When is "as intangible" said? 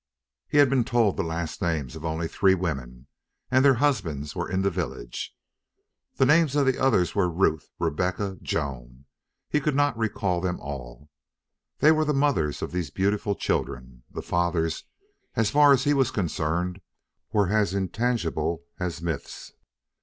17.49-18.63